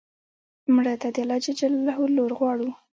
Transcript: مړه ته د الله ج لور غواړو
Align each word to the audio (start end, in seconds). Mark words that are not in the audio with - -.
مړه 0.73 0.93
ته 1.01 1.07
د 1.15 1.17
الله 1.23 1.37
ج 1.59 1.61
لور 2.17 2.31
غواړو 2.39 2.69